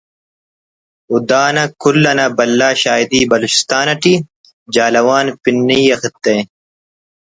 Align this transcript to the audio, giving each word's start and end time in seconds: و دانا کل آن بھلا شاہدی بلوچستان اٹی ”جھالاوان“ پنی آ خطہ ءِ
و 1.13 1.15
دانا 1.29 1.65
کل 1.81 2.01
آن 2.11 2.19
بھلا 2.37 2.69
شاہدی 2.81 3.21
بلوچستان 3.31 3.87
اٹی 3.93 4.13
”جھالاوان“ 4.73 5.25
پنی 5.43 5.79
آ 5.93 5.95
خطہ 6.01 6.31
ءِ 6.39 6.49